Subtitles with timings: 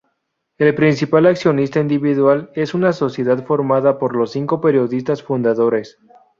[0.57, 5.99] El principal accionista individual es una sociedad formada por los cinco periodistas fundadores.